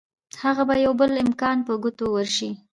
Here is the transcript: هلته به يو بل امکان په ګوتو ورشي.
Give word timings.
هلته 0.41 0.63
به 0.67 0.75
يو 0.85 0.93
بل 0.99 1.11
امکان 1.25 1.57
په 1.67 1.73
ګوتو 1.83 2.05
ورشي. 2.11 2.49